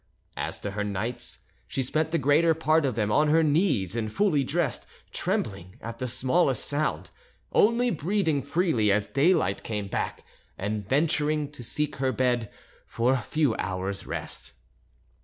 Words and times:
As 0.35 0.57
to 0.61 0.71
her 0.71 0.83
nights, 0.83 1.37
she 1.67 1.83
spent 1.83 2.09
the 2.09 2.17
greater 2.17 2.55
part 2.55 2.87
of 2.87 2.95
them 2.95 3.11
on 3.11 3.27
her 3.27 3.43
knees, 3.43 3.95
and 3.95 4.11
fully 4.11 4.43
dressed, 4.43 4.87
trembling 5.11 5.75
at 5.79 5.99
the 5.99 6.07
smallest 6.07 6.65
sound; 6.65 7.11
only 7.51 7.91
breathing 7.91 8.41
freely 8.41 8.91
as 8.91 9.05
daylight 9.05 9.61
came 9.61 9.87
back, 9.87 10.23
and 10.57 10.85
then 10.85 10.89
venturing 10.89 11.51
to 11.51 11.61
seek 11.63 11.97
her 11.97 12.11
bed 12.11 12.49
for 12.87 13.13
a 13.13 13.21
few 13.21 13.53
hours' 13.57 14.07
rest. 14.07 14.53